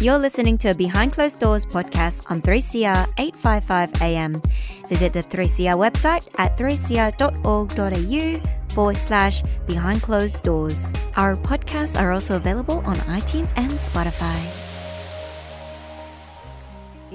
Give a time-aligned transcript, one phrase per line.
[0.00, 4.40] You're listening to a Behind Closed Doors podcast on 3CR 855 AM.
[4.88, 8.40] Visit the 3CR website at 3cr.org.au
[8.70, 10.94] forward slash behind closed doors.
[11.16, 14.69] Our podcasts are also available on iTunes and Spotify.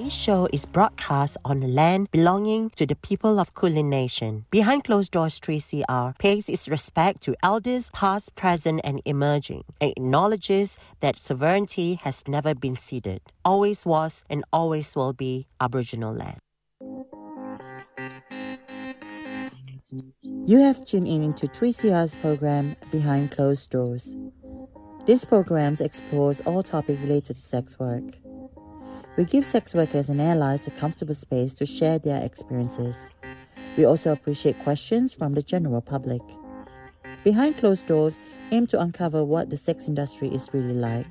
[0.05, 4.45] This show is broadcast on land belonging to the people of Kulin Nation.
[4.51, 10.77] Behind Closed Doors 3CR pays its respect to elders past, present, and emerging, and acknowledges
[10.99, 16.37] that sovereignty has never been ceded, always was, and always will be Aboriginal land.
[20.21, 24.15] You have tuned in to 3CR's program Behind Closed Doors.
[25.07, 28.19] This program explores all topics related to sex work.
[29.17, 32.97] We give sex workers and allies a comfortable space to share their experiences.
[33.77, 36.21] We also appreciate questions from the general public.
[37.23, 38.19] Behind Closed Doors
[38.51, 41.05] aim to uncover what the sex industry is really like.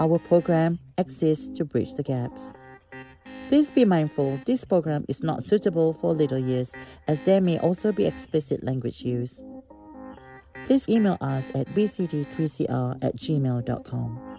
[0.00, 2.52] Our program exists to bridge the gaps.
[3.48, 6.72] Please be mindful this program is not suitable for little ears
[7.08, 9.42] as there may also be explicit language use.
[10.66, 14.29] Please email us at bcd3cr at gmail.com.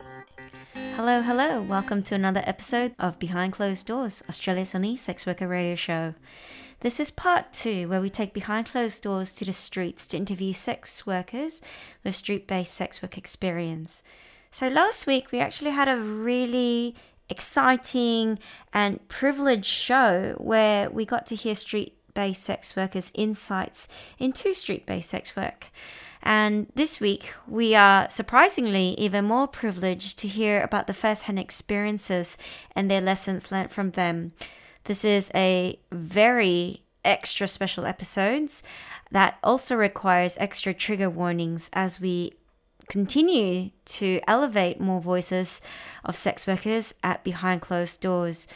[1.04, 1.64] Hello, hello.
[1.64, 6.14] Welcome to another episode of Behind Closed Doors, Australia's only sex worker radio show.
[6.82, 10.54] This is part two, where we take behind closed doors to the streets to interview
[10.54, 11.60] sex workers
[12.04, 14.04] with street based sex work experience.
[14.52, 16.94] So, last week we actually had a really
[17.30, 18.38] exciting
[18.72, 23.88] and privileged show where we got to hear street based sex workers' insights
[24.20, 25.72] into street based sex work.
[26.24, 31.40] And this week, we are surprisingly even more privileged to hear about the first hand
[31.40, 32.38] experiences
[32.76, 34.34] and their lessons learned from them.
[34.84, 38.62] This is a very extra special episodes
[39.12, 42.34] that also requires extra trigger warnings as we
[42.88, 45.62] continue to elevate more voices
[46.04, 48.48] of sex workers at behind closed doors.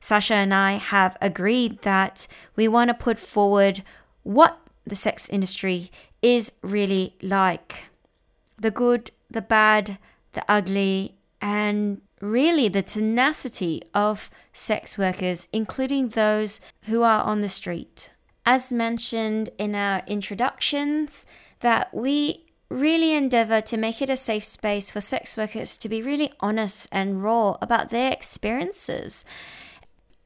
[0.00, 2.26] Sasha and I have agreed that
[2.56, 3.82] we want to put forward
[4.22, 5.90] what the sex industry
[6.22, 7.90] is really like
[8.58, 9.98] the good, the bad,
[10.32, 17.48] the ugly, and really the tenacity of sex workers, including those who are on the
[17.48, 18.10] street.
[18.44, 21.24] As mentioned in our introductions,
[21.60, 26.02] that we really endeavor to make it a safe space for sex workers to be
[26.02, 29.24] really honest and raw about their experiences.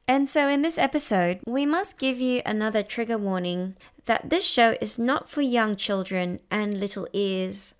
[0.07, 4.75] And so, in this episode, we must give you another trigger warning that this show
[4.81, 7.75] is not for young children and little ears.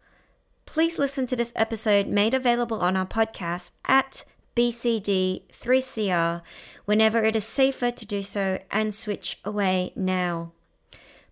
[0.66, 4.24] Please listen to this episode made available on our podcast at
[4.56, 6.42] BCD3CR
[6.86, 10.52] whenever it is safer to do so and switch away now.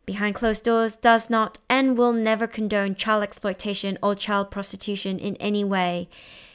[0.05, 5.37] Behind Closed Doors does not and will never condone child exploitation or child prostitution in
[5.37, 6.09] any way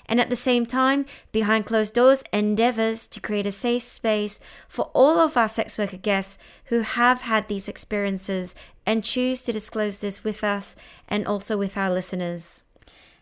[0.08, 4.90] and at the same time, Behind Closed Doors endeavors to create a safe space for
[4.94, 8.54] all of our sex worker guests who have had these experiences
[8.86, 10.74] and choose to disclose this with us
[11.06, 12.62] and also with our listeners.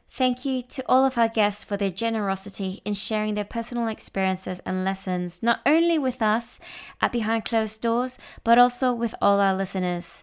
[0.09, 4.61] Thank you to all of our guests for their generosity in sharing their personal experiences
[4.65, 6.61] and lessons, not only with us
[7.01, 10.23] at Behind Closed Doors, but also with all our listeners.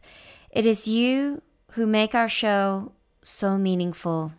[0.50, 1.42] It is you
[1.74, 4.32] who make our show so meaningful.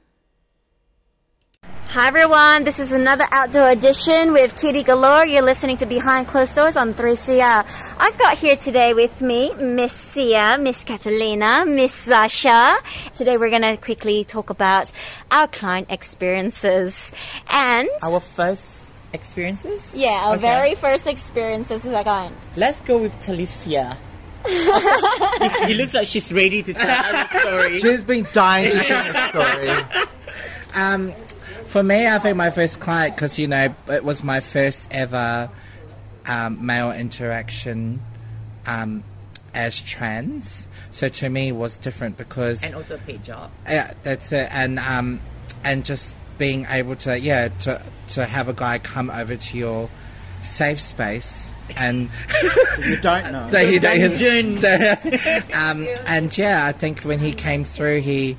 [1.94, 5.26] Hi everyone, this is another outdoor edition with Kitty Galore.
[5.26, 7.64] You're listening to Behind Closed Doors on 3CR.
[7.98, 12.76] I've got here today with me Miss Sia, Miss Catalina, Miss Sasha.
[13.14, 14.90] Today we're going to quickly talk about
[15.30, 17.12] our client experiences
[17.48, 19.92] and our first experiences.
[19.94, 20.40] Yeah, our okay.
[20.40, 22.36] very first experiences as a client.
[22.56, 23.96] Let's go with Talicia.
[25.66, 27.78] he looks like she's ready to tell us a story.
[27.78, 30.04] She's been dying to share a story.
[30.76, 31.14] Um,
[31.66, 35.50] for me, I think my first client, because you know, it was my first ever
[36.26, 38.00] um, male interaction
[38.66, 39.04] um,
[39.54, 40.68] as trans.
[40.90, 43.50] So to me, it was different because and also a paid job.
[43.66, 45.20] Yeah, that's it, and um,
[45.64, 49.90] and just being able to yeah to to have a guy come over to your
[50.42, 52.10] safe space and
[52.86, 53.94] you don't know that you don't,
[55.54, 58.36] um, and yeah, I think when he came through, he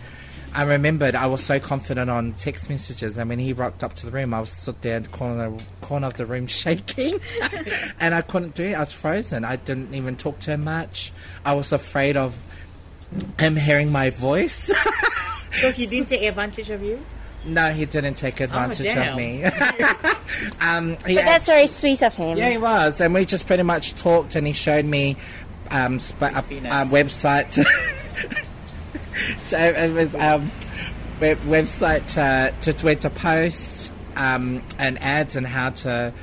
[0.55, 4.05] I remembered I was so confident on text messages, and when he rocked up to
[4.05, 7.19] the room, I was stood there in the corner, corner of the room shaking,
[7.99, 8.73] and I couldn't do it.
[8.73, 9.43] I was frozen.
[9.43, 11.11] I didn't even talk to him much.
[11.43, 12.41] I was afraid of
[13.37, 14.71] him hearing my voice.
[15.51, 17.05] so he didn't take advantage of you.
[17.43, 19.43] No, he didn't take advantage oh, of me.
[20.61, 22.37] um, but that's very sweet of him.
[22.37, 25.17] Yeah, he was, and we just pretty much talked, and he showed me
[25.69, 27.53] um, sp- a, a website
[29.37, 30.51] so it was um,
[31.19, 32.05] web- website
[32.61, 36.13] to, to where to post um, and ads and how to.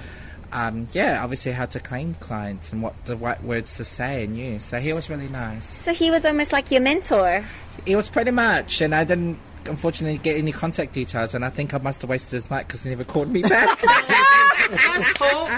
[0.54, 4.36] Um, yeah, obviously how to claim clients and what the right words to say and
[4.36, 4.62] use.
[4.62, 5.66] So he was really nice.
[5.66, 7.42] So he was almost like your mentor.
[7.86, 11.72] He was pretty much, and I didn't unfortunately get any contact details, and I think
[11.72, 13.78] I must have wasted his night because he never called me back.
[14.72, 15.48] Asshole.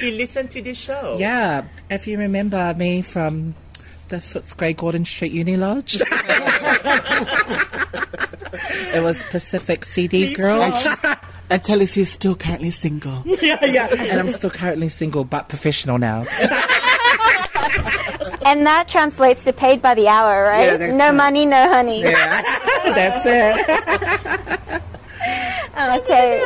[0.00, 1.16] He listened to the show.
[1.18, 3.54] yeah, if you remember me from
[4.08, 5.98] the Footscray Gordon Street Uni Lodge.
[8.94, 10.62] It was Pacific CD Girl.
[11.50, 13.22] And tell us you're still currently single.
[13.26, 13.88] yeah, yeah.
[13.92, 16.24] And I'm still currently single but professional now.
[18.44, 20.78] And that translates to paid by the hour, right?
[20.78, 21.14] Yeah, no right.
[21.14, 22.02] money, no honey.
[22.02, 22.42] Yeah,
[22.84, 24.82] that's it.
[25.72, 26.44] Okay.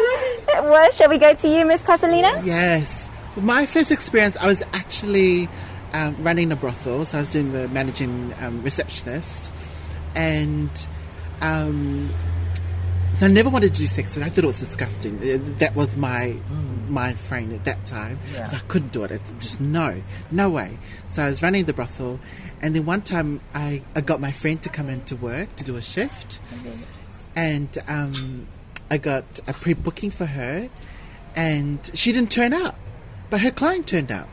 [0.55, 2.41] Well, shall we go to you, Miss Catalina?
[2.45, 3.09] Yes.
[3.37, 5.49] My first experience, I was actually
[5.93, 9.53] um, running a brothel, so I was doing the managing um, receptionist,
[10.17, 10.71] and
[11.43, 12.11] um,
[13.15, 14.27] so I never wanted to do sex work.
[14.27, 15.17] I thought it was disgusting.
[15.19, 16.35] Uh, That was my
[16.89, 18.19] mind frame at that time.
[18.49, 19.11] So I couldn't do it.
[19.11, 20.79] It's just no, no way.
[21.09, 22.19] So I was running the brothel,
[22.63, 25.77] and then one time I, I got my friend to come into work to do
[25.77, 26.41] a shift,
[27.35, 28.47] and um,
[28.91, 30.69] I got a pre-booking for her,
[31.35, 32.79] and she didn't turn up,
[33.31, 34.29] but her client turned up,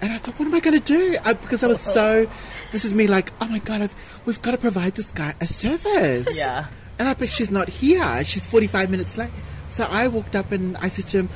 [0.00, 1.16] and I thought, what am I going to do?
[1.24, 2.26] I, because I was so,
[2.76, 5.46] this is me like, oh my god, I've, we've got to provide this guy a
[5.46, 6.36] service.
[6.36, 6.66] Yeah.
[6.98, 8.22] And I bet she's not here.
[8.22, 9.30] She's 45 minutes late.
[9.70, 11.30] So I walked up and I said to him,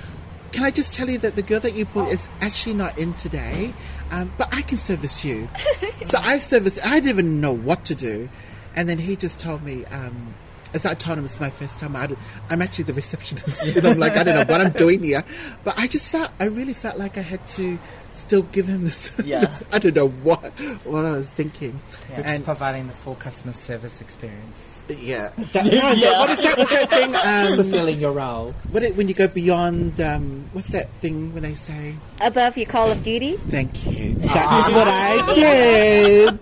[0.52, 3.14] Can I just tell you that the girl that you put is actually not in
[3.14, 3.72] today,
[4.10, 5.48] um, but I can service you.
[6.04, 8.28] so I serviced, I didn't even know what to do.
[8.76, 10.34] And then he just told me, um,
[10.74, 12.06] as I told him it's my first time, I
[12.50, 13.62] I'm actually the receptionist.
[13.76, 15.24] and I'm like, I don't know what I'm doing here.
[15.64, 17.78] But I just felt, I really felt like I had to
[18.14, 19.26] still give him the service.
[19.30, 19.54] Yeah.
[19.72, 20.44] I don't know what,
[20.84, 21.72] what I was thinking.
[21.72, 24.84] Which is And providing the full customer service experience.
[24.88, 25.30] yeah.
[25.52, 26.58] That, no, no, what is that?
[26.58, 27.14] What's that thing?
[27.14, 28.52] Um, Fulfilling your role.
[28.70, 32.66] What it, when you go beyond, um, what's that thing when they say, Above your
[32.66, 33.36] call of duty?
[33.36, 34.14] thank you?
[34.14, 36.38] That's what I did.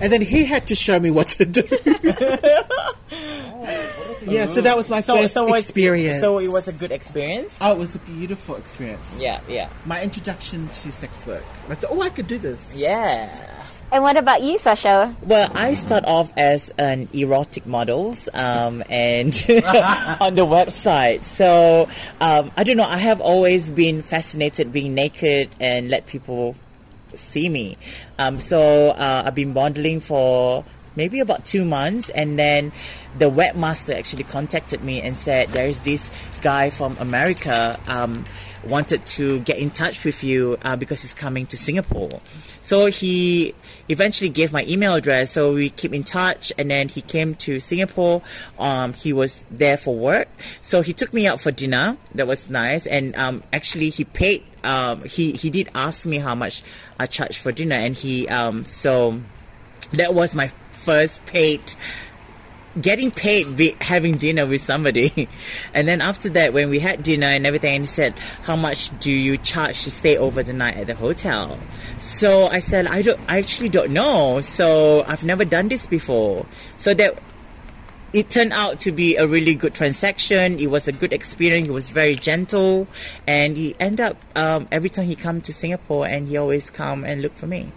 [0.00, 1.62] And then he had to show me what to do.
[4.26, 6.20] yeah, so that was my So, first so was, experience.
[6.20, 7.58] So it was a good experience.
[7.60, 9.18] oh, it was a beautiful experience.
[9.20, 11.44] Yeah, yeah, My introduction to sex work.
[11.68, 12.72] I thought, oh, I could do this.
[12.74, 13.52] yeah.
[13.92, 15.14] And what about you, Sasha?
[15.22, 19.32] Well, I start off as an erotic models um, and
[20.20, 21.22] on the website.
[21.22, 21.88] So
[22.20, 22.82] um, I don't know.
[22.84, 26.56] I have always been fascinated being naked and let people
[27.14, 27.78] see me.
[28.18, 30.64] Um, so uh, I've been modeling for
[30.96, 32.72] maybe about two months, and then
[33.18, 36.10] the webmaster actually contacted me and said, "There's this
[36.42, 37.78] guy from America."
[38.68, 42.20] Wanted to get in touch with you uh, because he's coming to Singapore.
[42.62, 43.54] So he
[43.88, 45.30] eventually gave my email address.
[45.30, 48.22] So we keep in touch, and then he came to Singapore.
[48.58, 50.28] Um, he was there for work,
[50.60, 51.96] so he took me out for dinner.
[52.14, 54.42] That was nice, and um, actually he paid.
[54.64, 56.62] Um, he he did ask me how much
[56.98, 59.20] I charged for dinner, and he um, so
[59.92, 61.60] that was my first paid
[62.80, 63.46] getting paid
[63.80, 65.28] having dinner with somebody
[65.74, 68.96] and then after that when we had dinner and everything and he said how much
[69.00, 71.58] do you charge to stay over the night at the hotel
[71.96, 76.44] so i said i don't i actually don't know so i've never done this before
[76.76, 77.18] so that
[78.12, 80.58] it turned out to be a really good transaction.
[80.58, 81.66] It was a good experience.
[81.66, 82.88] He was very gentle,
[83.26, 87.04] and he ended up um, every time he come to Singapore, and he always come
[87.04, 87.72] and look for me.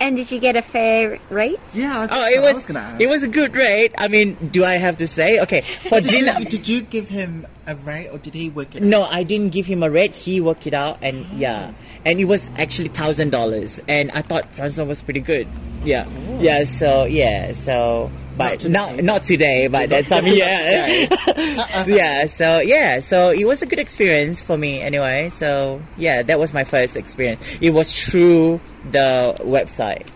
[0.00, 1.60] And did you get a fair rate?
[1.74, 3.92] Yeah, Oh, it was, gonna it was a good rate.
[3.98, 5.40] I mean, do I have to say?
[5.42, 6.36] Okay, for Did dinner.
[6.38, 8.82] you, did you give him a rate or did he work it?
[8.82, 10.16] No, I didn't give him a rate.
[10.16, 11.72] He worked it out, and yeah,
[12.06, 13.80] and it was actually thousand dollars.
[13.88, 15.46] And I thought thousand was pretty good.
[15.84, 16.40] Yeah, oh.
[16.40, 16.64] yeah.
[16.64, 22.26] So yeah, so but not not today, but that time, yeah, yeah.
[22.26, 25.28] So yeah, so it was a good experience for me anyway.
[25.28, 27.42] So yeah, that was my first experience.
[27.60, 28.60] It was through
[28.90, 30.06] the website.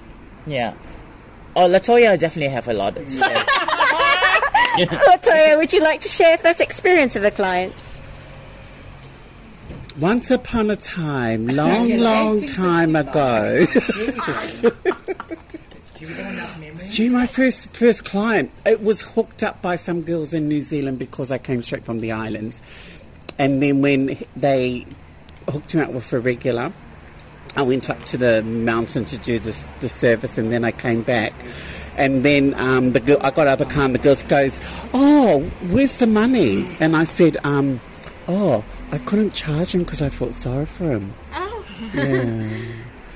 [0.47, 0.75] Yeah.
[1.57, 3.35] Oh, Latoya definitely have a lot to say.
[4.77, 7.75] Latoya, would you like to share first experience of a client?
[9.99, 13.65] Once upon a time, long, long time ago.
[16.91, 20.99] Gee, my first first client, it was hooked up by some girls in New Zealand
[20.99, 22.61] because I came straight from the islands.
[23.39, 24.87] And then when they
[25.49, 26.73] hooked me up with a regular,
[27.57, 31.03] I went up to the mountain to do the, the service and then I came
[31.03, 31.33] back.
[31.97, 34.61] And then um, the girl, I got out of the car and the girl goes,
[34.93, 36.77] Oh, where's the money?
[36.81, 37.81] And I said, um,
[38.27, 41.15] Oh, I couldn't charge him because I felt sorry for him.
[41.35, 41.65] Oh.
[41.95, 42.59] Yeah.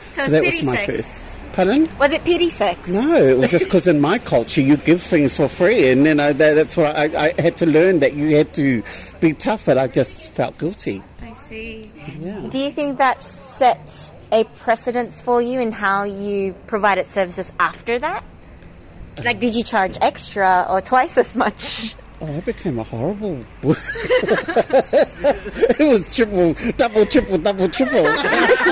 [0.09, 0.97] So, So that was my sex.
[0.97, 1.25] first.
[1.53, 1.89] Pardon?
[1.99, 2.89] Was it pity sex?
[2.89, 6.17] No, it was just because in my culture you give things for free, and then
[6.17, 8.83] know that, that's what I, I had to learn that you had to
[9.21, 11.03] be tough, but I just felt guilty.
[11.23, 11.91] I see.
[12.21, 12.47] Yeah.
[12.51, 17.99] Do you think that sets a precedence for you in how you provided services after
[17.99, 18.25] that?
[19.25, 21.95] Like, did you charge extra or twice as much?
[22.21, 23.45] Oh, I became a horrible.
[23.63, 23.77] it
[25.79, 28.05] was triple, double, triple, double, triple.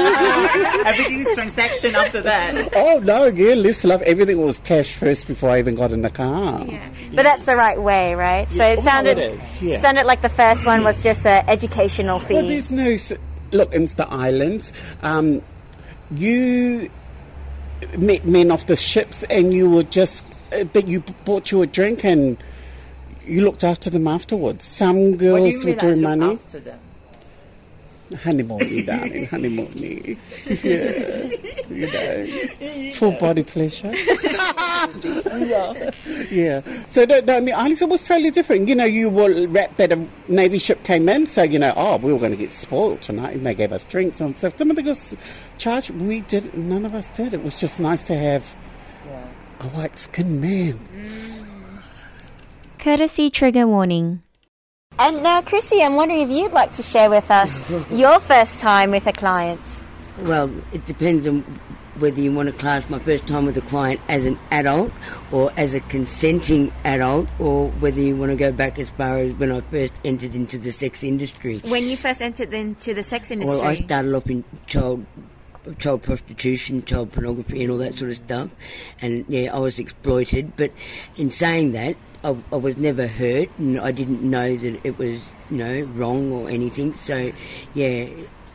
[0.85, 2.71] Everything's transaction after that.
[2.75, 4.01] oh no, yeah, listen up.
[4.01, 6.65] Everything was cash first before I even got in the car.
[6.67, 6.91] Yeah.
[7.15, 8.51] But that's the right way, right?
[8.51, 9.81] So it well, sounded it is, yeah.
[9.81, 12.35] sounded like the first one was just an educational fee.
[12.35, 13.13] Well, there's no s-
[13.57, 14.73] look in the islands.
[15.03, 15.43] Um,
[16.11, 16.91] you
[17.97, 21.67] met men off the ships, and you were just, uh, but you bought you a
[21.67, 22.37] drink and
[23.27, 24.65] you looked after them afterwards.
[24.65, 26.39] Some do girls you would mean I do look money.
[28.13, 28.49] After them?
[28.49, 30.19] Honeymoon, darling, honeymoon.
[30.47, 31.27] Yeah,
[31.71, 33.93] you know, full body pleasure.
[33.95, 35.91] yeah.
[36.31, 36.61] yeah.
[36.89, 38.69] So no, no, in the islands was totally different.
[38.69, 41.97] You know, you were wrapped that a navy ship came in, so you know, oh,
[41.97, 44.57] we were going to get spoiled tonight, and they gave us drinks and stuff.
[44.59, 45.15] Some of the girls
[45.59, 45.91] charged.
[45.91, 46.55] We did.
[46.57, 47.35] None of us did.
[47.35, 48.55] It was just nice to have
[49.61, 50.79] a white skinned man.
[52.79, 54.23] Courtesy trigger warning.
[54.99, 57.61] And now, Chrissy, I'm wondering if you'd like to share with us
[57.91, 59.61] your first time with a client.
[60.21, 61.43] Well, it depends on
[61.99, 64.93] whether you want to class my first time with a client as an adult
[65.33, 69.33] or as a consenting adult or whether you want to go back as far as
[69.35, 71.59] when I first entered into the sex industry.
[71.65, 73.59] When you first entered into the sex industry.
[73.59, 75.07] Well, I started off in child
[75.79, 78.51] child prostitution, child pornography, and all that sort of stuff.
[79.01, 80.57] And yeah, I was exploited.
[80.57, 80.73] But
[81.17, 81.97] in saying that,
[82.27, 86.33] I, I was never hurt, and I didn't know that it was you know wrong
[86.33, 86.95] or anything.
[86.95, 87.31] So
[87.73, 88.09] yeah,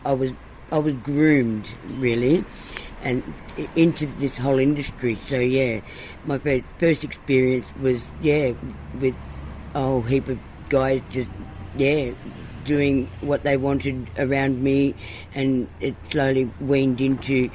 [0.06, 0.34] I was
[0.74, 2.44] I was groomed really,
[3.02, 3.24] and
[3.78, 5.18] into this whole industry.
[5.28, 5.80] So yeah,
[6.26, 8.52] my first, first experience was yeah
[9.00, 9.16] with
[9.74, 10.38] a whole heap of
[10.68, 11.30] guys just
[11.78, 12.12] yeah
[12.66, 14.94] doing what they wanted around me
[15.34, 17.50] and it slowly weaned into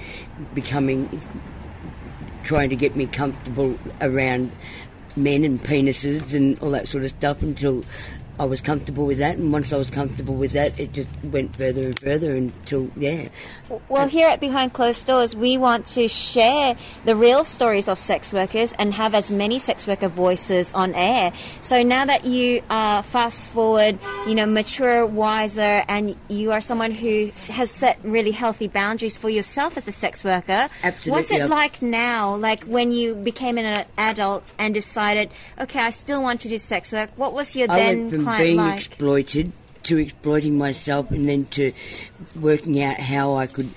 [0.53, 1.21] becoming
[2.43, 4.51] trying to get me comfortable around
[5.17, 7.83] men and penises and all that sort of stuff until
[8.39, 11.57] I was comfortable with that and once I was comfortable with that it just went
[11.57, 13.29] further and further until yeah
[13.89, 18.33] Well, here at Behind Closed Doors, we want to share the real stories of sex
[18.33, 21.33] workers and have as many sex worker voices on air.
[21.63, 26.93] So now that you are fast forward, you know, mature, wiser, and you are someone
[26.93, 31.49] who has set really healthy boundaries for yourself as a sex worker, Absolutely, what's it
[31.49, 32.37] like now?
[32.37, 36.93] Like when you became an adult and decided, okay, I still want to do sex
[36.93, 37.11] work.
[37.17, 38.77] What was your I then went from client being like?
[38.77, 39.53] exploited
[39.85, 41.73] to exploiting myself and then to
[42.41, 43.71] working out how I could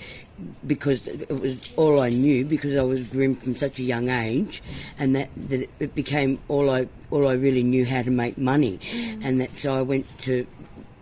[0.66, 4.64] because it was all I knew because I was groomed from such a young age
[4.98, 8.80] and that, that it became all I all I really knew how to make money
[8.92, 9.24] mm.
[9.24, 10.48] and that so I went to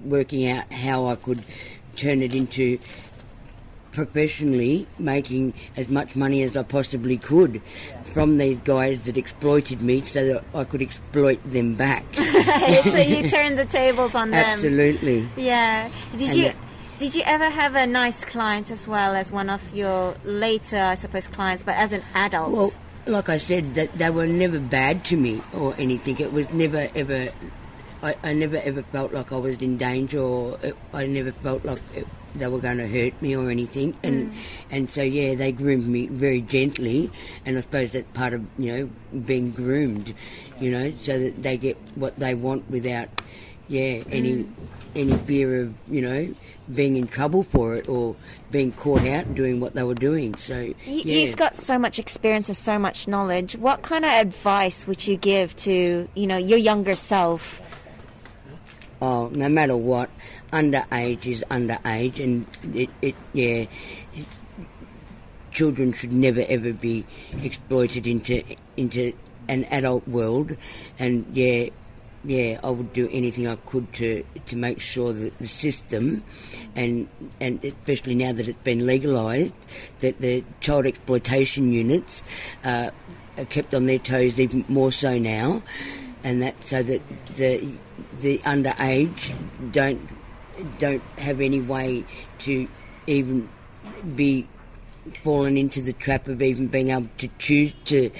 [0.04, 1.44] working out how I could
[1.96, 2.80] turn it into
[3.98, 7.62] professionally making as much money as I possibly could
[8.14, 12.06] from these guys that exploited me so that I could exploit them back.
[12.16, 14.46] so you turned the tables on them.
[14.46, 15.28] Absolutely.
[15.36, 15.90] Yeah.
[16.12, 16.56] Did And you that-
[17.00, 20.96] did you ever have a nice client as well as one of your later, I
[20.96, 22.52] suppose, clients, but as an adult?
[22.52, 22.72] Well,
[23.06, 26.18] like I said, that they were never bad to me or anything.
[26.20, 27.30] It was never ever.
[28.02, 31.64] I, I never ever felt like I was in danger, or it, I never felt
[31.66, 32.08] like it,
[32.38, 33.96] they were going to hurt me or anything.
[34.04, 34.36] And mm.
[34.72, 37.12] and so yeah, they groomed me very gently,
[37.46, 40.14] and I suppose that's part of you know being groomed,
[40.60, 43.10] you know, so that they get what they want without
[43.68, 44.52] yeah any mm.
[44.96, 46.34] any fear of you know
[46.74, 48.16] being in trouble for it or
[48.52, 50.36] being caught out doing what they were doing.
[50.36, 51.02] So You, yeah.
[51.20, 53.56] You've got so much experience and so much knowledge.
[53.56, 57.62] What kind of advice would you give to, you know, your younger self?
[59.02, 60.10] Oh, no matter what,
[60.52, 63.66] underage is underage, and it, it yeah,
[65.52, 67.06] children should never ever be
[67.44, 68.44] exploited into
[68.76, 69.14] into
[69.48, 70.56] an adult world,
[71.00, 71.70] and yeah,
[72.24, 76.24] yeah, I would do anything I could to to make sure that the system,
[76.76, 77.08] and
[77.40, 79.54] and especially now that it's been legalised,
[80.00, 82.24] that the child exploitation units
[82.64, 82.92] uh,
[83.38, 85.64] are kept on their toes even more so now,
[86.24, 87.02] and that so that
[87.36, 87.66] the
[88.20, 89.34] the underage
[89.72, 90.17] don't
[90.80, 92.04] don't have any way
[92.40, 92.68] to
[93.06, 93.50] even
[94.16, 94.48] be
[95.24, 98.12] fallen into the trap of even being able to choose to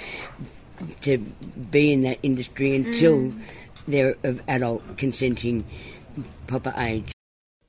[1.02, 3.42] to be in that industry until mm.
[3.86, 5.64] they're of adult consenting
[6.46, 7.12] proper age.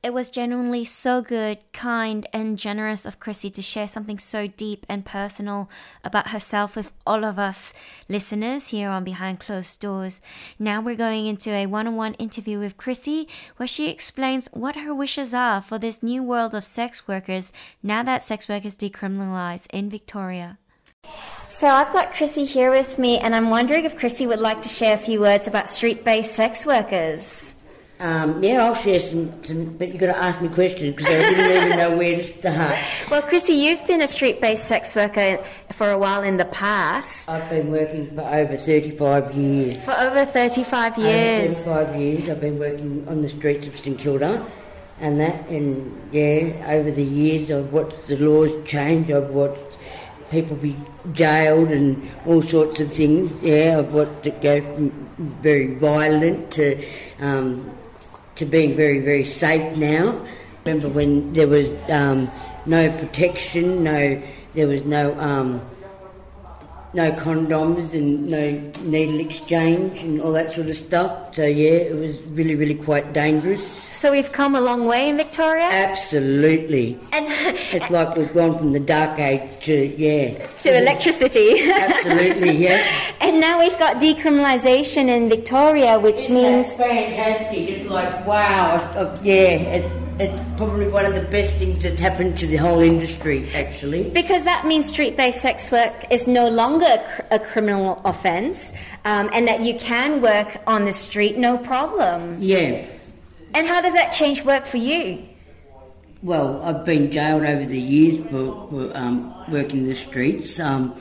[0.01, 4.85] It was genuinely so good, kind, and generous of Chrissy to share something so deep
[4.87, 5.69] and personal
[6.05, 7.73] about herself with all of us
[8.07, 10.21] listeners here on Behind Closed Doors.
[10.57, 13.27] Now we're going into a one on one interview with Chrissy
[13.57, 17.51] where she explains what her wishes are for this new world of sex workers
[17.83, 20.59] now that sex work is decriminalized in Victoria.
[21.49, 24.69] So I've got Chrissy here with me, and I'm wondering if Chrissy would like to
[24.69, 27.53] share a few words about street based sex workers.
[27.99, 31.19] Um, yeah, I'll share some, some but you've got to ask me questions because I
[31.19, 32.75] didn't even know where to start.
[33.11, 37.27] Well, Chrissy, you've been a street based sex worker for a while in the past.
[37.27, 39.83] I've been working for over 35 years.
[39.83, 41.57] For over 35 years.
[41.57, 44.45] Over 35 years, I've been working on the streets of St Kilda
[45.01, 49.77] and that, and yeah, over the years I've watched the laws change, I've watched
[50.29, 50.75] people be
[51.13, 53.41] jailed and all sorts of things.
[53.41, 55.09] Yeah, I've watched it go from
[55.41, 56.85] very violent to
[57.19, 57.71] um,
[58.39, 60.25] to being very, very safe now.
[60.65, 62.29] Remember when there was um,
[62.65, 64.21] no protection, no,
[64.53, 65.61] there was no um,
[66.93, 71.35] no condoms and no needle exchange and all that sort of stuff.
[71.35, 73.65] So yeah, it was really, really quite dangerous.
[73.65, 75.65] So we've come a long way in Victoria.
[75.65, 76.99] Absolutely.
[77.11, 81.69] And it's like we've gone from the dark age to yeah to electricity.
[81.71, 82.83] Absolutely, yeah.
[83.21, 87.78] and now we've got decriminalisation in Victoria, which It's means fantastic.
[87.89, 89.75] Like wow, uh, yeah.
[89.77, 89.91] It,
[90.21, 94.09] it's probably one of the best things that's happened to the whole industry, actually.
[94.09, 98.73] because that means street-based sex work is no longer a, cr- a criminal offence,
[99.05, 102.37] um, and that you can work on the street no problem.
[102.39, 102.85] Yeah.
[103.53, 105.25] And how does that change work for you?
[106.21, 110.59] Well, I've been jailed over the years for, for um, working the streets.
[110.59, 110.93] Um,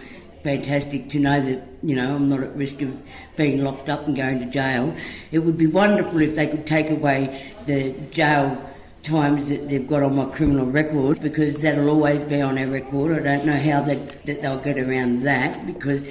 [0.49, 2.97] fantastic to know that you know I'm not at risk of
[3.37, 4.97] being locked up and going to jail.
[5.31, 8.57] It would be wonderful if they could take away the jail
[9.02, 13.19] times that they've got on my criminal record because that'll always be on our record.
[13.19, 16.02] I don't know how they, that they'll get around that because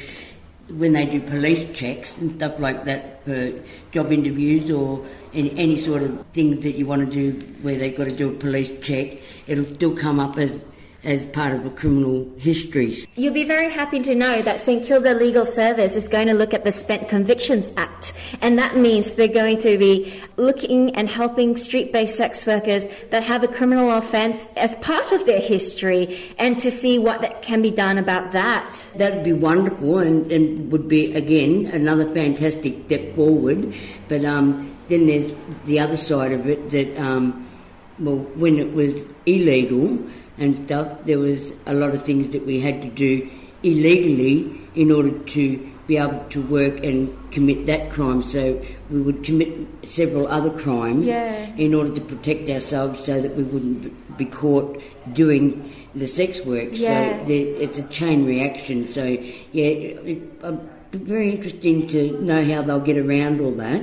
[0.70, 3.54] when they do police checks and stuff like that for
[3.92, 7.98] job interviews or any, any sort of things that you want to do where they've
[7.98, 10.60] got to do a police check, it'll still come up as
[11.04, 12.96] as part of a criminal history.
[13.16, 16.54] You'll be very happy to know that St Kilda Legal Service is going to look
[16.54, 21.56] at the Spent Convictions Act, and that means they're going to be looking and helping
[21.56, 26.60] street based sex workers that have a criminal offence as part of their history and
[26.60, 28.90] to see what that can be done about that.
[28.96, 33.74] That'd be wonderful and, and would be, again, another fantastic step forward.
[34.08, 35.34] But um, then there's
[35.66, 37.48] the other side of it that, um,
[38.00, 40.04] well, when it was illegal
[40.38, 43.30] and stuff, there was a lot of things that we had to do
[43.64, 48.22] illegally in order to be able to work and commit that crime.
[48.24, 49.50] So we would commit
[49.84, 51.48] several other crimes Yeah.
[51.56, 54.82] in order to protect ourselves so that we wouldn't be caught
[55.14, 56.70] doing the sex work.
[56.74, 57.24] Yeah.
[57.26, 58.92] So it's a chain reaction.
[58.94, 60.58] So yeah, it, it'd be uh,
[60.92, 63.82] very interesting to know how they'll get around all that.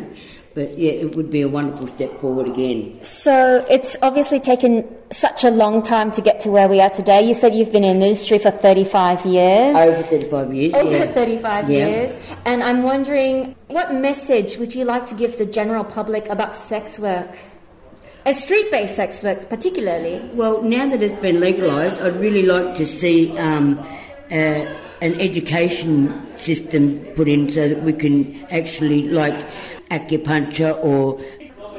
[0.54, 3.02] But yeah, it would be a wonderful step forward again.
[3.02, 7.26] So it's obviously taken such a long time to get to where we are today.
[7.26, 9.76] You said you've been in the industry for 35 years.
[9.76, 10.74] Over 35 years.
[10.74, 11.06] Over yeah.
[11.06, 11.88] 35 Yeah.
[11.88, 12.16] years.
[12.46, 17.00] And I'm wondering, what message would you like to give the general public about sex
[17.00, 17.36] work?
[18.24, 20.22] And street based sex work, particularly.
[20.34, 23.78] Well, now that it's been legalised, I'd really like to see um,
[24.30, 24.66] uh,
[25.02, 29.36] an education system put in so that we can actually, like
[29.90, 31.20] acupuncture or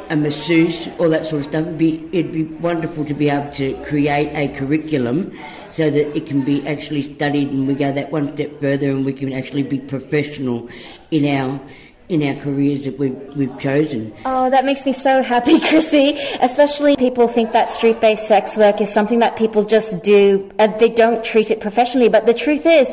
[0.09, 1.65] a masseuse, all that sort of stuff.
[1.65, 5.31] It'd be, it'd be wonderful to be able to create a curriculum
[5.71, 9.05] so that it can be actually studied and we go that one step further and
[9.05, 10.69] we can actually be professional
[11.11, 11.59] in our
[12.07, 14.13] in our careers that we've, we've chosen.
[14.25, 16.17] Oh, that makes me so happy, Chrissy.
[16.39, 20.79] Especially people think that street based sex work is something that people just do and
[20.79, 22.09] they don't treat it professionally.
[22.09, 22.91] But the truth is,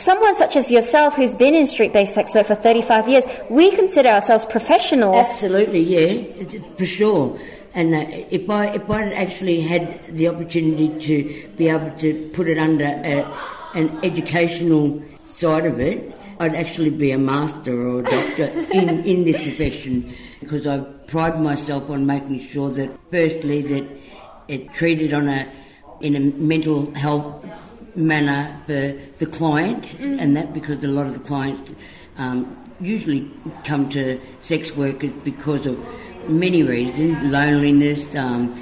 [0.00, 3.70] someone such as yourself who's been in street based sex work for 35 years, we
[3.74, 5.26] consider ourselves professionals.
[5.30, 7.38] Absolutely, yeah, for sure.
[7.74, 12.48] And uh, if I if I actually had the opportunity to be able to put
[12.48, 13.24] it under a,
[13.74, 19.24] an educational side of it, I'd actually be a master or a doctor in, in
[19.24, 23.86] this profession because I pride myself on making sure that firstly that
[24.48, 25.46] it treated on a
[26.00, 27.44] in a mental health
[27.98, 31.72] manner for the client and that because a lot of the clients
[32.16, 33.30] um, usually
[33.64, 35.78] come to sex workers because of
[36.28, 38.54] many reasons loneliness um,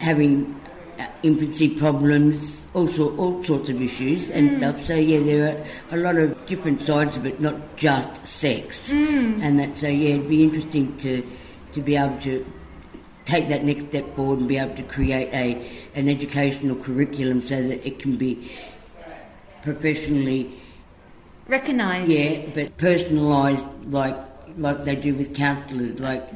[0.00, 0.60] having
[0.98, 4.86] uh, infancy problems all, sort, all sorts of issues and stuff.
[4.86, 8.90] So yeah there are a lot of different sides of it not just sex.
[9.42, 11.24] And that so yeah it'd be interesting to
[11.72, 12.44] to be able to
[13.24, 17.62] take that next step forward and be able to create a an educational curriculum so
[17.62, 18.50] that it can be
[19.62, 20.50] professionally
[21.48, 22.10] Recognized.
[22.10, 24.16] yeah, but personalised like
[24.56, 25.98] like they do with counsellors.
[25.98, 26.28] Like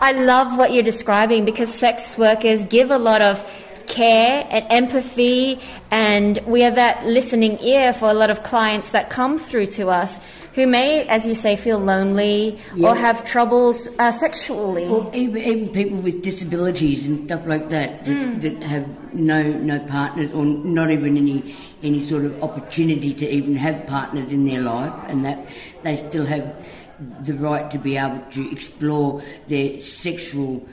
[0.00, 3.44] I love what you're describing because sex workers give a lot of
[3.86, 9.10] care and empathy, and we are that listening ear for a lot of clients that
[9.10, 10.18] come through to us
[10.54, 12.90] who may, as you say, feel lonely Yeah.
[12.90, 14.84] or have troubles uh, sexually.
[14.86, 19.78] or even, even people with disabilities and stuff like that that, that have no no
[19.80, 24.60] partners or not even any any sort of opportunity to even have partners in their
[24.60, 25.38] life, and that
[25.82, 26.54] they still have
[27.24, 30.66] the right to be able to explore their sexual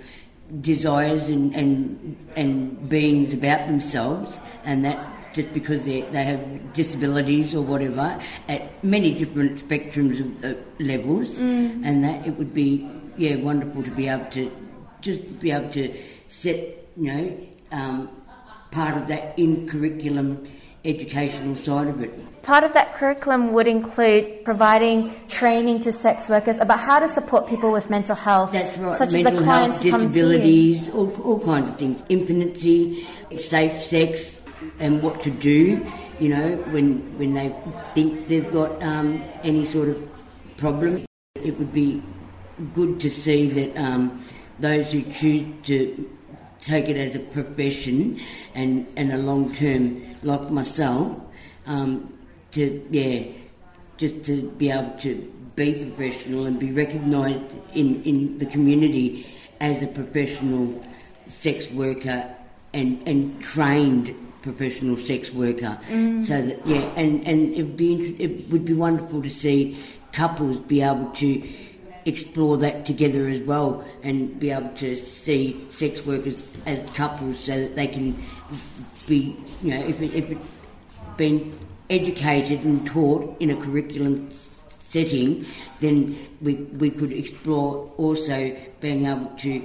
[0.61, 4.99] desires and and, and beings about themselves, and that
[5.33, 11.39] just because they they have disabilities or whatever at many different spectrums of uh, levels,
[11.39, 14.51] and that it would be yeah wonderful to be able to
[15.01, 15.93] just be able to
[16.27, 16.57] set
[16.97, 17.37] you know
[17.71, 18.09] um,
[18.71, 20.47] part of that in curriculum
[20.85, 22.13] educational side of it.
[22.41, 27.47] Part of that curriculum would include providing training to sex workers about how to support
[27.47, 28.95] people with mental health, That's right.
[28.97, 30.13] such Mental as the clients health, who come to you.
[30.13, 32.01] disabilities, all, all kinds of things.
[32.07, 33.05] Infancy,
[33.37, 34.38] safe sex,
[34.79, 35.85] and what to do.
[36.19, 37.55] You know, when when they
[37.95, 39.97] think they've got um, any sort of
[40.57, 42.03] problem, it would be
[42.73, 44.21] good to see that um,
[44.59, 46.09] those who choose to
[46.59, 48.19] take it as a profession
[48.53, 51.17] and, and a long term, like myself,
[51.65, 52.13] um,
[52.51, 53.23] to yeah,
[53.97, 55.15] just to be able to
[55.55, 59.27] be professional and be recognised in, in the community
[59.59, 60.83] as a professional
[61.27, 62.33] sex worker
[62.73, 65.79] and, and trained professional sex worker.
[65.89, 66.25] Mm.
[66.25, 69.77] So that yeah, and, and it'd be inter- it would be wonderful to see
[70.11, 71.49] couples be able to
[72.05, 77.59] explore that together as well and be able to see sex workers as couples so
[77.59, 78.15] that they can
[79.07, 80.49] be you know if it, if it's
[81.17, 81.57] been
[81.89, 84.29] educated and taught in a curriculum
[84.79, 85.45] setting
[85.79, 89.61] then we we could explore also being able to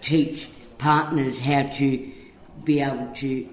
[0.00, 2.12] teach partners how to
[2.64, 3.48] be able to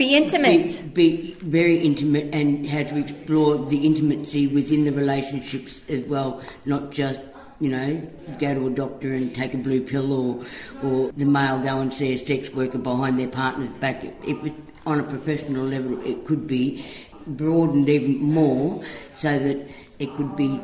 [0.00, 0.94] Be intimate.
[0.94, 6.40] be, be very intimate and how to explore the intimacy within the relationships as well,
[6.64, 7.20] not just
[7.60, 10.44] you know go to a doctor and take a blue pill or
[10.82, 14.02] or the male go and see a sex worker behind their partner's back.
[14.26, 14.54] If it,
[14.86, 16.82] on a professional level, it could be
[17.26, 18.82] broadened even more
[19.12, 20.62] so that it could be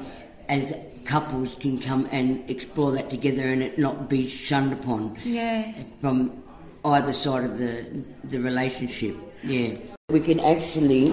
[0.48, 0.72] as
[1.04, 5.74] couples can come and explore that together and it not be shunned upon Yeah.
[6.00, 6.42] from
[6.86, 7.84] either side of the
[8.24, 9.16] the relationship.
[9.42, 9.76] Yeah,
[10.08, 11.12] we can actually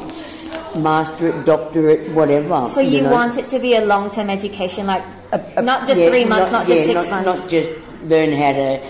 [0.75, 2.65] master it, doctor it, whatever.
[2.67, 3.11] So you, know.
[3.11, 6.67] want it to be a long-term education, like A- not just yeah, three months, not,
[6.67, 7.41] just yeah, six not, months.
[7.41, 7.69] Not just
[8.03, 8.81] learn how to,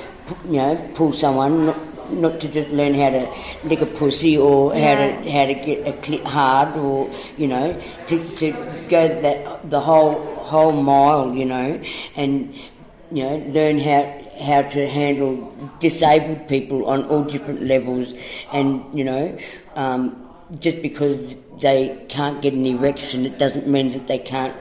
[0.45, 1.65] you know, pull someone.
[1.67, 5.53] Not, not to just learn how to lick a pussy or how to how to
[5.53, 8.51] get a clip hard or you know to, to
[8.89, 11.81] go that the whole whole mile you know
[12.15, 12.53] and
[13.11, 15.35] you know learn how how to handle
[15.79, 18.13] disabled people on all different levels
[18.51, 19.37] and you know
[19.75, 20.27] um,
[20.59, 24.55] just because they can't get an erection it doesn't mean that they can't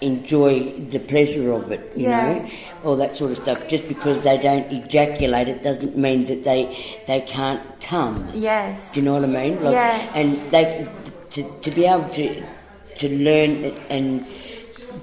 [0.00, 2.32] enjoy the pleasure of it, you Yeah.
[2.34, 2.50] know,
[2.84, 3.66] all that sort of stuff.
[3.68, 6.62] Just because they don't ejaculate, it doesn't mean that they
[7.08, 8.28] they can't come.
[8.32, 8.92] yes.
[8.92, 9.60] Do you know what I mean?
[9.62, 10.10] Like, Yeah.
[10.14, 10.86] And they
[11.30, 12.42] to, to be able to
[13.00, 14.24] to learn it and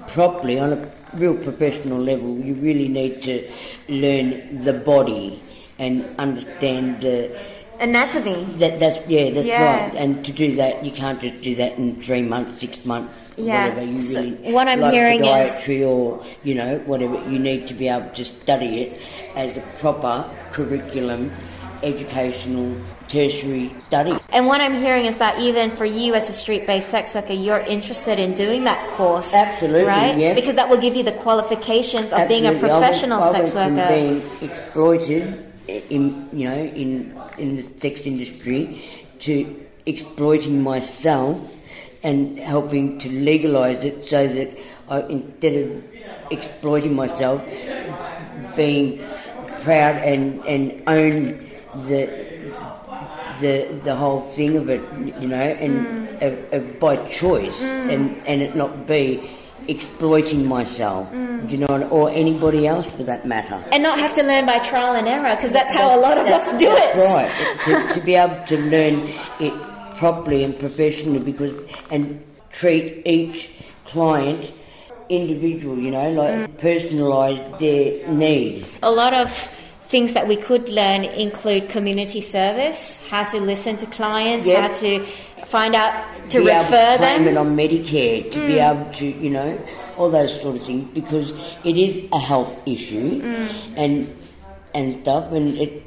[0.08, 3.50] properly on a real professional level, you really need to
[3.88, 5.42] learn the body
[5.78, 7.38] and understand the
[7.78, 8.44] Anatomy.
[8.56, 9.84] that that's yeah, that's Yeah.
[9.84, 9.94] right.
[9.94, 13.68] And to do that, you can't just do that in three months, six months, Yeah.
[13.68, 13.84] whatever.
[13.84, 17.20] You So really what I'm like hearing is- podiatry or you know whatever.
[17.28, 19.00] You need to be able to study it
[19.36, 21.30] as a proper curriculum,
[21.82, 22.72] educational,
[23.08, 24.16] tertiary study.
[24.30, 27.60] And what I'm hearing is that even for you as a street-based sex worker, you're
[27.60, 29.32] interested in doing that course.
[29.34, 30.16] Absolutely, right?
[30.18, 30.34] yeah.
[30.34, 32.70] Because that will give you the qualifications of being a Absolutely.
[32.70, 33.86] I went- professional I sex went worker.
[33.86, 35.42] From being exploited
[35.90, 38.84] in you know in in the sex industry
[39.20, 41.52] to exploiting myself
[42.02, 44.56] and helping to legalise it so that
[44.88, 45.84] I, instead of
[46.30, 47.42] exploiting myself,
[48.54, 49.04] being
[49.62, 51.50] proud and, and own
[51.84, 52.35] the
[53.38, 54.82] the the whole thing of it,
[55.20, 59.30] you know, and uh, uh, by choice, and and it not be
[59.68, 61.08] exploiting myself,
[61.48, 63.62] you know, or anybody else for that matter.
[63.72, 66.26] and not have to learn by trial and error, because that's how a lot of
[66.26, 66.94] us do it.
[66.96, 67.30] Right,
[67.64, 69.54] to, to be able to learn it
[69.96, 71.54] properly and professionally, because
[71.90, 72.22] and
[72.52, 73.50] treat each
[73.84, 74.52] client
[75.08, 78.68] individual, you know, like personalise their needs.
[78.82, 79.30] A lot of
[79.86, 84.60] things that we could learn include community service, how to listen to clients, Yep.
[84.60, 85.00] how to
[85.46, 85.94] find out
[86.30, 87.38] to be refer to them.
[87.38, 88.70] on Medicare, to be mm.
[88.70, 89.58] able to, you know,
[89.96, 91.32] all those sort of things, because
[91.64, 93.74] it is a health issue mm.
[93.76, 94.16] and
[94.74, 95.82] and stuff, and it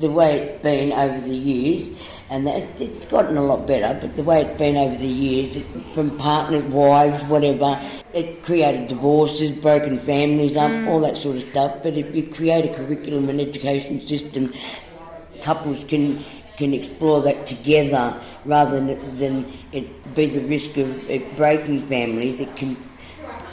[0.00, 1.90] the way it's been over the years,
[2.28, 5.56] and that it's gotten a lot better, but the way it's been over the years,
[5.56, 7.80] it, from partner, wives, whatever,
[8.12, 11.82] it created divorces, broken families up, all that sort of stuff.
[11.82, 14.52] But if you create a curriculum and education system
[15.42, 16.24] couples can
[16.56, 22.40] can explore that together rather than, than it be the risk of it breaking families.
[22.40, 22.76] It can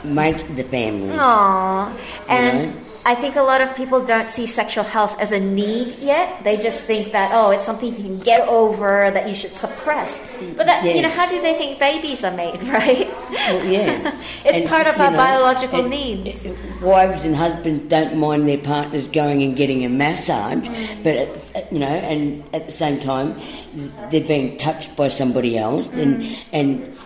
[0.04, 1.14] make the family.
[1.14, 2.00] Aww.
[2.30, 2.83] And know?
[3.06, 6.44] I think a lot of people don't see sexual health as a need yet.
[6.46, 10.22] They just think that, oh, it's something you can get over, that you should suppress.
[10.56, 13.08] But that, you know, how do they think babies are made, right?
[13.30, 16.46] Well, yeah, it's And, part of our know, biological and, needs.
[16.46, 21.04] uh, Wives and husbands don't mind their partners going and getting a massage, Mm.
[21.04, 23.40] but at, you know, and at the same time,
[24.12, 26.02] they're being touched by somebody else, Mm.
[26.02, 26.98] and and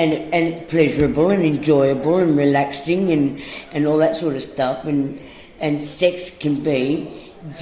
[0.00, 3.24] and and pleasurable and enjoyable and relaxing and
[3.72, 5.20] and all that sort of stuff, and
[5.60, 6.84] and sex can be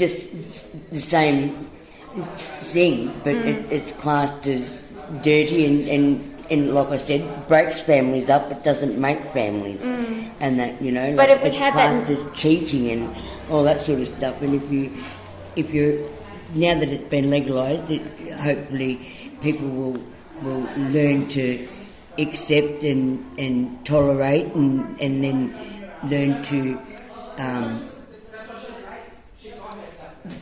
[0.03, 0.31] just
[0.91, 1.67] the same
[2.75, 3.47] thing, but Mm.
[3.47, 4.63] it, it's classed as
[5.23, 6.09] dirty and, and,
[6.51, 9.81] and like I said, breaks families up, but doesn't make families,
[10.41, 11.09] and that you know.
[11.13, 11.17] Mm.
[11.17, 13.03] But like, if we it's had that- classed as cheating and
[13.51, 14.91] all that sort of stuff, and if you
[15.57, 16.11] if you
[16.55, 18.03] now that it's been legalised, it,
[18.49, 18.93] hopefully
[19.41, 19.99] people will
[20.43, 20.65] will
[20.97, 21.45] learn to
[22.19, 25.55] accept and, and tolerate and, and then
[26.05, 26.81] learn to
[27.39, 27.81] um,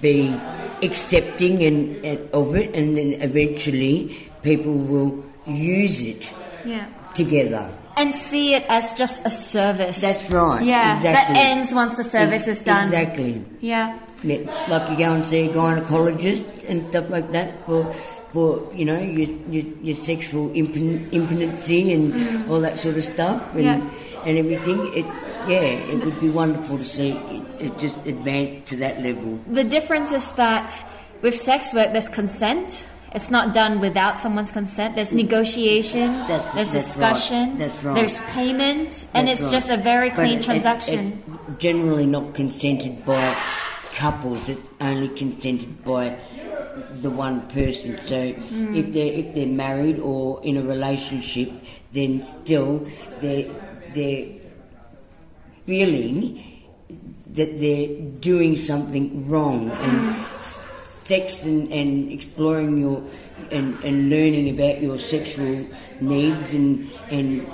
[0.01, 0.35] be
[0.83, 6.33] accepting and, and of it, and then eventually people will use it
[6.65, 6.87] Yeah.
[7.15, 7.71] together.
[7.97, 10.01] And see it as just a service.
[10.03, 10.63] That's right.
[10.63, 11.35] Yeah, exactly.
[11.35, 12.87] that ends once the service is done.
[12.87, 13.43] Exactly.
[13.61, 13.99] Yeah.
[14.23, 17.95] Yeah, like you go and see a gynecologist and stuff like that for
[18.33, 22.49] for you know your your, your sexual impen- impotency and mm.
[22.51, 23.91] all that sort of stuff and Yeah.
[24.25, 24.79] and everything.
[24.95, 25.07] It
[25.49, 25.61] yeah,
[25.93, 29.39] it would be wonderful to see it, it just advance to that level.
[29.47, 30.75] The difference is that
[31.23, 32.85] with sex work, there's consent.
[33.15, 34.97] It's not done without someone's consent.
[34.97, 35.23] There's mm.
[35.25, 36.09] negotiation.
[36.27, 37.51] That- there's that's discussion.
[37.51, 37.95] right, that's right.
[37.95, 39.53] There's payment, and That's it's right.
[39.53, 41.23] just a very But clean it- transaction.
[41.49, 43.35] it generally not consented by
[43.95, 44.49] couples.
[44.49, 46.19] It's only consented by
[47.01, 47.99] the one person.
[48.07, 48.75] So Hmm.
[48.75, 51.51] if they're if they're married or in a relationship,
[51.93, 52.87] then still
[53.21, 53.51] they
[53.95, 54.27] they're
[55.67, 56.43] feeling
[57.35, 57.89] that they're
[58.21, 60.17] doing something wrong and
[61.05, 63.03] sex and, and exploring your
[63.51, 65.65] and, and learning about your sexual
[66.01, 67.47] needs and and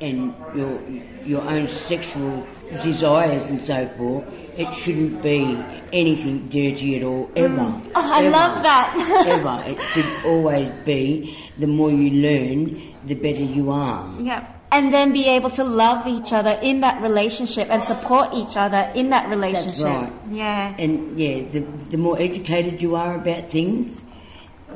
[0.00, 0.80] and your
[1.24, 2.46] your own sexual
[2.82, 4.24] desires and so forth,
[4.60, 5.56] it shouldn't be
[5.92, 7.36] anything dirty at all mm.
[7.36, 7.82] ever.
[7.94, 8.30] Oh, I Ever.
[8.30, 9.26] love that.
[9.28, 9.62] ever.
[9.70, 14.04] It should always be the more you learn, the better you are.
[14.20, 14.46] yeah.
[14.72, 18.88] And then be able to love each other in that relationship and support each other
[18.94, 19.82] in that relationship.
[19.82, 20.12] That's right.
[20.30, 20.76] Yeah.
[20.78, 21.58] And yeah, the,
[21.90, 24.04] the more educated you are about things,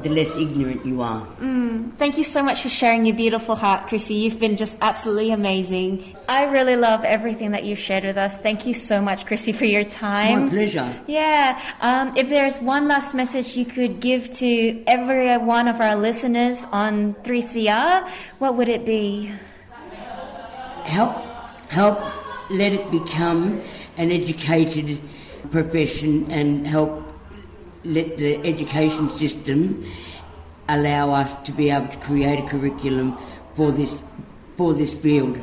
[0.02, 1.26] the less ignorant you are.
[1.96, 4.14] Thank you so much for sharing your beautiful heart, Chrissy.
[4.14, 6.16] You've been just absolutely amazing.
[6.28, 8.36] I really love everything that you've shared with us.
[8.36, 10.44] Thank you so much, Chrissy, for your time.
[10.44, 10.94] My pleasure.
[11.06, 11.60] Yeah.
[11.80, 16.66] Um, if there's one last message you could give to every one of our listeners
[16.72, 19.30] on 3CR, what would it be?
[20.84, 21.16] Help,
[21.68, 22.02] help
[22.50, 23.62] let it become
[23.96, 25.00] an educated
[25.50, 27.03] profession and help
[27.84, 29.86] let the education system
[30.68, 33.16] allow us to be able to create a curriculum
[33.54, 34.00] for this
[34.56, 35.38] for this field.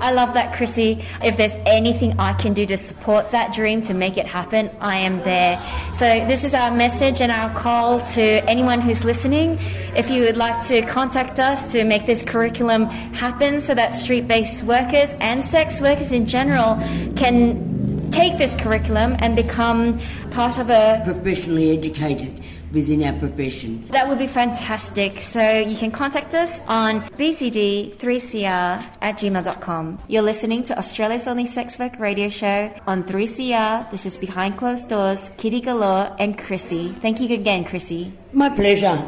[0.00, 1.02] I love that, Chrissy.
[1.24, 4.98] If there's anything I can do to support that dream to make it happen, I
[4.98, 5.62] am there.
[5.94, 9.58] So, this is our message and our call to anyone who's listening.
[9.96, 14.28] If you would like to contact us to make this curriculum happen so that street
[14.28, 16.76] based workers and sex workers in general
[17.16, 17.75] can
[18.16, 20.00] take this curriculum and become
[20.30, 23.86] part of a Professionally educated within our profession.
[23.88, 25.20] that would be fantastic.
[25.20, 29.98] So you can contact us on bcd3cr at gmail.com.
[30.08, 33.90] You're listening to Australia's only sex work radio show on 3CR.
[33.90, 36.88] This is Behind Closed Doors, Kitty Galore and Chrissy.
[36.88, 38.12] Thank you again, Chrissy.
[38.32, 38.98] My pleasure.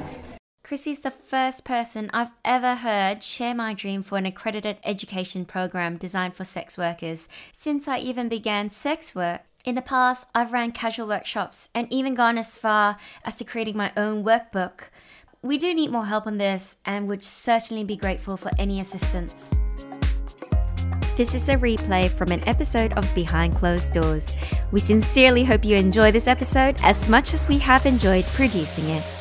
[0.69, 5.97] Chrissy's the first person I've ever heard share my dream for an accredited education program
[5.97, 9.41] designed for sex workers since I even began sex work.
[9.65, 13.79] In the past, I've ran casual workshops and even gone as far as to creating
[13.79, 14.91] my own workbook.
[15.41, 19.55] We do need more help on this and would certainly be grateful for any assistance.
[21.17, 24.37] This is a replay from an episode of Behind Closed Doors.
[24.71, 29.18] We sincerely hope you enjoy this episode as much as we have enjoyed producing it.